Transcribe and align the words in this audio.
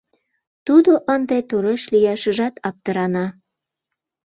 Тудо 0.65 0.91
ынде 1.13 1.37
тореш 1.49 1.83
лияшыжат 1.93 2.55
аптырана. 2.67 3.25